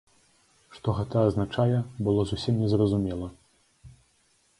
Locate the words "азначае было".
1.31-2.21